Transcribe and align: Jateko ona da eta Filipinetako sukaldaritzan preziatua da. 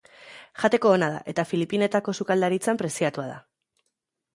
Jateko 0.63 0.93
ona 0.93 1.11
da 1.17 1.21
eta 1.35 1.47
Filipinetako 1.51 2.19
sukaldaritzan 2.21 2.85
preziatua 2.85 3.33
da. 3.35 3.41